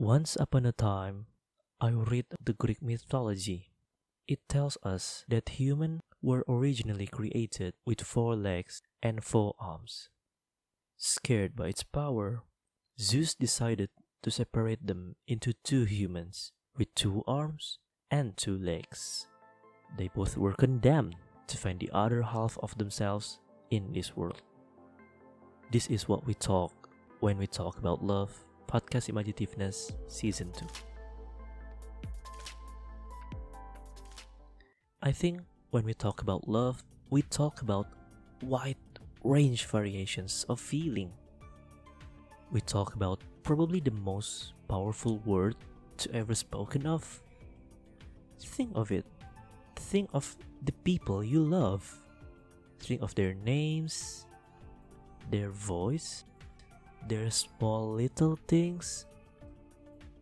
Once 0.00 0.36
upon 0.40 0.66
a 0.66 0.72
time, 0.72 1.26
I 1.80 1.90
read 1.90 2.26
the 2.42 2.52
Greek 2.52 2.82
mythology. 2.82 3.70
It 4.26 4.40
tells 4.48 4.76
us 4.82 5.24
that 5.28 5.60
humans 5.60 6.02
were 6.20 6.44
originally 6.48 7.06
created 7.06 7.74
with 7.86 8.00
four 8.00 8.34
legs 8.34 8.82
and 9.04 9.22
four 9.22 9.54
arms. 9.60 10.08
Scared 10.96 11.54
by 11.54 11.68
its 11.68 11.84
power, 11.84 12.42
Zeus 12.98 13.36
decided 13.36 13.90
to 14.24 14.32
separate 14.32 14.84
them 14.84 15.14
into 15.28 15.52
two 15.62 15.84
humans 15.84 16.50
with 16.76 16.92
two 16.96 17.22
arms 17.28 17.78
and 18.10 18.36
two 18.36 18.58
legs. 18.58 19.28
They 19.96 20.08
both 20.08 20.36
were 20.36 20.54
condemned 20.54 21.14
to 21.46 21.56
find 21.56 21.78
the 21.78 21.90
other 21.94 22.22
half 22.22 22.58
of 22.58 22.76
themselves 22.78 23.38
in 23.70 23.92
this 23.92 24.16
world. 24.16 24.42
This 25.70 25.86
is 25.86 26.08
what 26.08 26.26
we 26.26 26.34
talk 26.34 26.88
when 27.20 27.38
we 27.38 27.46
talk 27.46 27.78
about 27.78 28.02
love, 28.02 28.44
Podcast 28.66 29.08
Imagitiveness 29.08 29.92
Season 30.08 30.50
2. 30.52 30.66
I 35.02 35.12
think 35.12 35.40
when 35.70 35.84
we 35.84 35.94
talk 35.94 36.22
about 36.22 36.48
love, 36.48 36.82
we 37.10 37.22
talk 37.22 37.60
about 37.60 37.86
wide 38.42 38.76
range 39.22 39.66
variations 39.66 40.44
of 40.48 40.60
feeling. 40.60 41.12
We 42.50 42.60
talk 42.60 42.94
about 42.94 43.20
probably 43.42 43.80
the 43.80 43.90
most 43.90 44.54
powerful 44.68 45.18
word 45.24 45.56
to 45.98 46.14
ever 46.14 46.34
spoken 46.34 46.86
of. 46.86 47.22
Think 48.40 48.72
of 48.74 48.90
it. 48.92 49.04
Think 49.76 50.10
of 50.12 50.36
the 50.62 50.72
people 50.84 51.22
you 51.22 51.40
love. 51.40 51.84
Think 52.80 53.02
of 53.02 53.14
their 53.14 53.34
names, 53.34 54.26
their 55.30 55.50
voice, 55.50 56.24
their 57.08 57.30
small 57.30 57.92
little 57.92 58.38
things. 58.48 59.06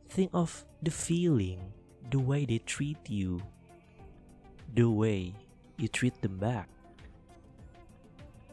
Think 0.09 0.31
of 0.35 0.65
the 0.83 0.91
feeling, 0.91 1.73
the 2.11 2.19
way 2.19 2.45
they 2.45 2.59
treat 2.59 2.99
you, 3.09 3.41
the 4.75 4.89
way 4.89 5.35
you 5.77 5.89
treat 5.89 6.21
them 6.23 6.39
back. 6.39 6.69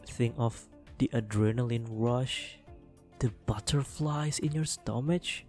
Think 0.06 0.34
of 0.38 0.66
the 0.98 1.10
adrenaline 1.12 1.86
rush, 1.88 2.58
the 3.18 3.32
butterflies 3.46 4.38
in 4.38 4.52
your 4.52 4.64
stomach, 4.64 5.44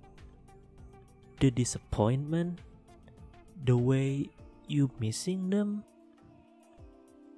the 1.39 1.51
disappointment, 1.51 2.59
the 3.65 3.77
way 3.77 4.29
you 4.67 4.91
missing 4.99 5.49
them, 5.49 5.83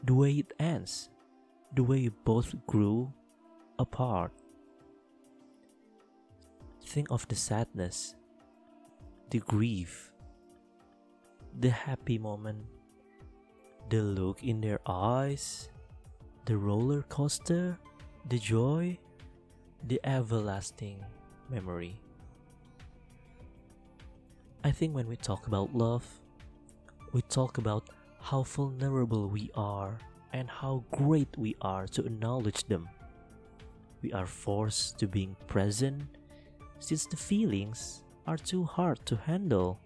the 0.04 0.14
way 0.14 0.32
it 0.32 0.54
ends, 0.60 1.10
the 1.74 1.84
way 1.84 1.98
you 2.00 2.12
both 2.24 2.54
grew 2.68 3.12
apart. 3.80 4.32
Think 6.94 7.10
of 7.10 7.28
the 7.28 7.36
sadness, 7.36 8.14
the 9.32 9.40
grief, 9.40 10.12
the 11.60 11.72
happy 11.72 12.20
moment, 12.20 12.68
the 13.90 14.04
look 14.04 14.44
in 14.44 14.62
their 14.62 14.80
eyes, 14.86 15.70
the 16.46 16.56
roller 16.56 17.02
coaster, 17.10 17.80
the 18.30 18.38
joy, 18.38 19.00
the 19.88 20.00
everlasting 20.04 21.04
memory. 21.50 22.00
I 24.64 24.70
think 24.70 24.94
when 24.94 25.08
we 25.08 25.16
talk 25.16 25.48
about 25.48 25.74
love, 25.74 26.06
we 27.12 27.24
talk 27.24 27.58
about 27.58 27.90
how 28.22 28.44
vulnerable 28.44 29.28
we 29.28 29.50
are 29.56 29.98
and 30.32 30.48
how 30.48 30.84
great 30.92 31.36
we 31.40 31.56
are 31.60 31.88
to 31.88 32.06
acknowledge 32.06 32.66
them. 32.66 32.88
We 34.04 34.14
are 34.14 34.28
forced 34.28 35.00
to 35.00 35.08
being 35.08 35.36
present 35.48 36.04
since 36.84 37.06
the 37.06 37.16
feelings 37.16 38.04
are 38.28 38.36
too 38.38 38.66
hard 38.66 39.00
to 39.06 39.16
handle. 39.16 39.80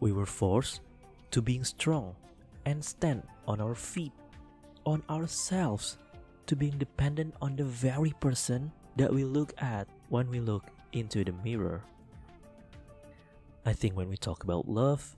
We 0.00 0.12
were 0.12 0.26
forced 0.26 0.82
to 1.30 1.40
being 1.40 1.64
strong 1.64 2.14
and 2.66 2.84
stand 2.84 3.22
on 3.48 3.60
our 3.62 3.74
feet, 3.74 4.12
on 4.84 5.02
ourselves, 5.08 5.96
to 6.46 6.56
being 6.56 6.76
dependent 6.76 7.34
on 7.40 7.56
the 7.56 7.64
very 7.64 8.12
person 8.20 8.70
that 8.96 9.12
we 9.12 9.24
look 9.24 9.54
at 9.56 9.88
when 10.10 10.28
we 10.28 10.40
look 10.40 10.64
into 10.92 11.24
the 11.24 11.32
mirror. 11.42 11.80
I 13.64 13.72
think 13.72 13.96
when 13.96 14.10
we 14.10 14.16
talk 14.16 14.44
about 14.44 14.68
love, 14.68 15.16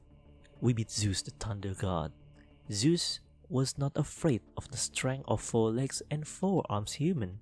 we 0.61 0.73
beat 0.73 0.91
Zeus 0.91 1.23
the 1.23 1.33
thunder 1.33 1.75
god. 1.75 2.13
Zeus 2.71 3.19
was 3.49 3.77
not 3.77 3.93
afraid 3.97 4.43
of 4.57 4.71
the 4.71 4.79
strength 4.79 5.25
of 5.27 5.41
four 5.41 5.71
legs 5.71 6.01
and 6.11 6.27
four 6.27 6.65
arms 6.71 6.93
human. 6.95 7.41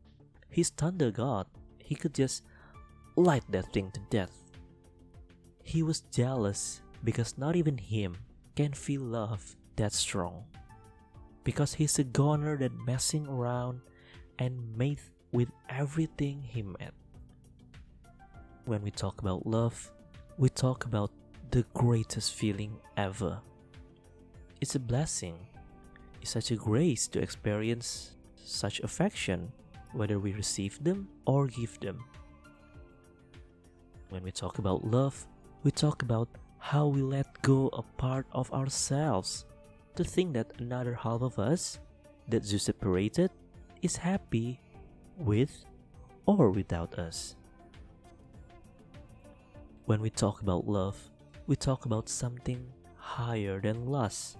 He's 0.48 0.70
thunder 0.70 1.10
god. 1.10 1.46
He 1.78 1.94
could 1.94 2.14
just 2.14 2.42
light 3.16 3.44
that 3.50 3.72
thing 3.72 3.90
to 3.92 4.00
death. 4.10 4.32
He 5.62 5.82
was 5.82 6.00
jealous 6.12 6.82
because 7.02 7.38
not 7.38 7.56
even 7.56 7.78
him 7.78 8.16
can 8.54 8.72
feel 8.72 9.02
love 9.02 9.56
that 9.76 9.92
strong. 9.92 10.44
Because 11.44 11.74
he's 11.74 11.98
a 11.98 12.04
goner 12.04 12.56
that 12.58 12.72
messing 12.72 13.26
around 13.26 13.80
and 14.38 14.76
made 14.76 15.00
with 15.32 15.48
everything 15.68 16.42
he 16.42 16.62
met. 16.62 16.92
When 18.64 18.82
we 18.82 18.90
talk 18.90 19.20
about 19.20 19.46
love, 19.46 19.90
we 20.38 20.48
talk 20.48 20.84
about 20.84 21.10
the 21.50 21.64
greatest 21.74 22.34
feeling 22.34 22.76
ever. 22.96 23.40
It's 24.60 24.74
a 24.74 24.80
blessing. 24.80 25.36
It's 26.20 26.32
such 26.32 26.50
a 26.50 26.56
grace 26.56 27.06
to 27.08 27.20
experience 27.20 28.16
such 28.44 28.80
affection, 28.80 29.52
whether 29.92 30.18
we 30.18 30.32
receive 30.32 30.82
them 30.82 31.08
or 31.26 31.46
give 31.46 31.78
them. 31.80 32.04
When 34.08 34.22
we 34.22 34.30
talk 34.30 34.58
about 34.58 34.84
love, 34.84 35.26
we 35.64 35.70
talk 35.70 36.02
about 36.02 36.28
how 36.58 36.86
we 36.86 37.02
let 37.02 37.42
go 37.42 37.68
a 37.72 37.82
part 37.82 38.26
of 38.32 38.52
ourselves 38.52 39.44
to 39.96 40.04
think 40.04 40.34
that 40.34 40.52
another 40.58 40.94
half 40.94 41.22
of 41.22 41.38
us 41.38 41.78
that 42.28 42.44
Zeus 42.44 42.64
separated 42.64 43.30
is 43.82 43.96
happy 43.96 44.60
with 45.16 45.64
or 46.24 46.50
without 46.50 46.98
us. 46.98 47.34
When 49.86 50.00
we 50.00 50.10
talk 50.10 50.40
about 50.40 50.68
love, 50.68 50.98
we 51.46 51.56
talk 51.56 51.84
about 51.84 52.08
something 52.08 52.66
higher 52.96 53.60
than 53.60 53.86
lust. 53.86 54.38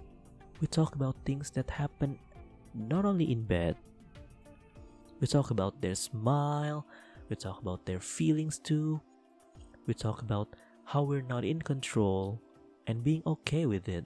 We 0.59 0.67
talk 0.67 0.95
about 0.95 1.15
things 1.25 1.49
that 1.51 1.69
happen 1.69 2.19
not 2.73 3.05
only 3.05 3.31
in 3.31 3.43
bed. 3.43 3.75
We 5.19 5.27
talk 5.27 5.51
about 5.51 5.81
their 5.81 5.95
smile, 5.95 6.85
we 7.29 7.35
talk 7.35 7.61
about 7.61 7.85
their 7.85 7.99
feelings 7.99 8.59
too. 8.59 9.01
We 9.87 9.93
talk 9.93 10.21
about 10.21 10.49
how 10.83 11.03
we're 11.03 11.21
not 11.21 11.45
in 11.45 11.61
control 11.61 12.41
and 12.87 13.03
being 13.03 13.23
okay 13.25 13.65
with 13.65 13.87
it. 13.87 14.05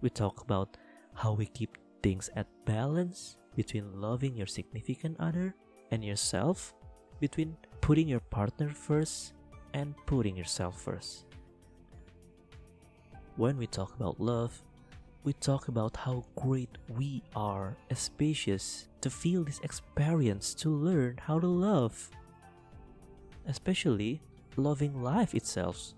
We 0.00 0.08
talk 0.08 0.40
about 0.40 0.76
how 1.14 1.34
we 1.34 1.46
keep 1.46 1.76
things 2.02 2.30
at 2.34 2.48
balance 2.64 3.36
between 3.54 4.00
loving 4.00 4.34
your 4.34 4.46
significant 4.46 5.16
other 5.20 5.54
and 5.90 6.02
yourself, 6.02 6.74
between 7.20 7.56
putting 7.80 8.08
your 8.08 8.20
partner 8.20 8.70
first 8.70 9.34
and 9.74 9.94
putting 10.06 10.36
yourself 10.36 10.80
first. 10.80 11.26
When 13.36 13.58
we 13.58 13.66
talk 13.66 13.94
about 13.94 14.20
love, 14.20 14.62
we 15.22 15.32
talk 15.34 15.68
about 15.68 15.96
how 15.96 16.24
great 16.36 16.70
we 16.88 17.22
are 17.34 17.76
as 17.90 17.98
species 17.98 18.88
to 19.00 19.10
feel 19.10 19.44
this 19.44 19.60
experience 19.60 20.54
to 20.54 20.70
learn 20.70 21.18
how 21.20 21.38
to 21.40 21.46
love, 21.46 22.10
especially 23.46 24.20
loving 24.56 25.02
life 25.02 25.34
itself. 25.34 25.94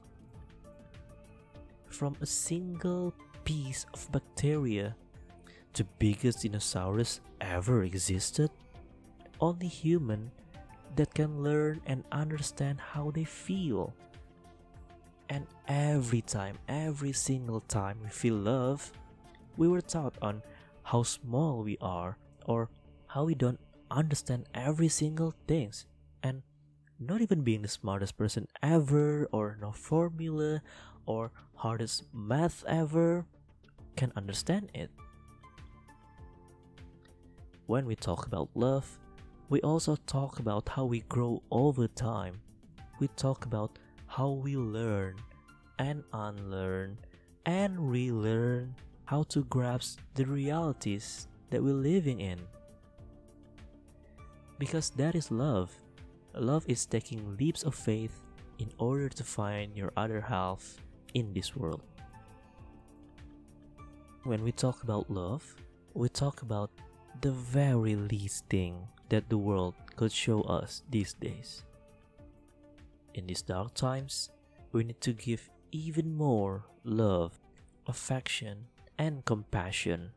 From 1.89 2.17
a 2.21 2.27
single 2.27 3.15
piece 3.45 3.87
of 3.95 4.11
bacteria, 4.12 4.97
the 5.73 5.84
biggest 5.99 6.43
dinosaurus 6.43 7.21
ever 7.41 7.84
existed, 7.84 8.51
only 9.41 9.69
human 9.69 10.31
that 10.97 11.15
can 11.15 11.43
learn 11.43 11.81
and 11.87 12.05
understand 12.11 12.81
how 12.81 13.11
they 13.11 13.25
feel. 13.25 13.93
And 15.28 15.47
every 15.69 16.22
time, 16.22 16.57
every 16.69 17.13
single 17.13 17.60
time 17.60 17.98
we 18.03 18.09
feel 18.09 18.34
love, 18.34 18.91
we 19.57 19.69
were 19.69 19.81
taught 19.83 20.16
on 20.22 20.43
how 20.83 21.03
small 21.03 21.63
we 21.63 21.77
are 21.81 22.16
or 22.47 22.71
how 23.09 23.25
we 23.25 23.34
don't 23.34 23.60
understand 23.91 24.47
every 24.54 24.89
single 24.89 25.34
things 25.47 25.87
and 26.22 26.43
not 26.98 27.21
even 27.21 27.43
being 27.43 27.63
the 27.63 27.69
smartest 27.69 28.16
person 28.16 28.48
ever 28.63 29.28
or 29.33 29.59
no 29.60 29.72
formula 29.72 30.63
or 31.04 31.31
hardest 31.54 32.04
math 32.13 32.65
ever 32.66 33.27
can 33.97 34.13
understand 34.16 34.71
it. 34.75 34.91
When 37.66 37.87
we 37.87 37.97
talk 37.97 38.27
about 38.27 38.48
love, 38.54 38.98
we 39.48 39.60
also 39.60 39.97
talk 40.07 40.39
about 40.39 40.69
how 40.69 40.84
we 40.84 41.01
grow 41.01 41.43
over 41.51 41.87
time. 41.89 42.41
We 42.98 43.09
talk 43.09 43.45
about 43.45 43.78
how 44.07 44.31
we 44.31 44.57
learn 44.57 45.16
and 45.78 46.03
unlearn 46.13 46.98
and 47.45 47.91
relearn 47.91 48.75
how 49.04 49.22
to 49.25 49.45
grasp 49.45 50.01
the 50.15 50.25
realities 50.27 51.28
that 51.51 51.63
we're 51.63 51.75
living 51.75 52.21
in. 52.21 52.41
Because 54.59 54.91
that 54.91 55.15
is 55.15 55.31
love. 55.31 55.71
Love 56.36 56.66
is 56.68 56.84
taking 56.84 57.36
leaps 57.38 57.62
of 57.62 57.74
faith 57.74 58.21
in 58.59 58.68
order 58.78 59.09
to 59.09 59.24
find 59.24 59.74
your 59.74 59.91
other 59.97 60.21
half 60.21 60.77
in 61.15 61.33
this 61.33 61.56
world. 61.56 61.80
When 64.24 64.42
we 64.42 64.53
talk 64.53 64.83
about 64.83 65.10
love, 65.10 65.56
we 65.94 66.10
talk 66.10 66.42
about 66.42 66.71
the 67.22 67.33
very 67.33 67.97
least 67.97 68.44
thing 68.50 68.86
that 69.09 69.30
the 69.30 69.38
world 69.38 69.74
could 69.97 70.12
show 70.12 70.42
us 70.42 70.83
these 70.91 71.15
days. 71.15 71.65
In 73.15 73.27
these 73.27 73.41
dark 73.41 73.72
times, 73.72 74.28
we 74.72 74.84
need 74.84 75.00
to 75.00 75.15
give 75.15 75.48
even 75.72 76.15
more 76.15 76.66
love, 76.84 77.41
affection, 77.86 78.66
and 78.98 79.24
compassion. 79.24 80.10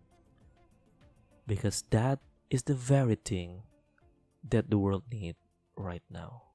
Because 1.48 1.86
that 1.92 2.20
is 2.50 2.64
the 2.64 2.76
very 2.76 3.16
thing 3.16 3.64
that 4.44 4.70
the 4.70 4.78
world 4.78 5.04
needs 5.10 5.38
right 5.80 6.04
now. 6.12 6.49